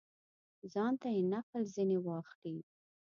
ځانته 0.73 1.07
یې 1.15 1.21
نقل 1.33 1.61
ځني 1.75 1.97
واخلي. 2.05 2.57